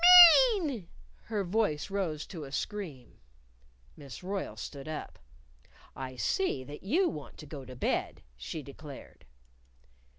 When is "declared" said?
8.63-9.25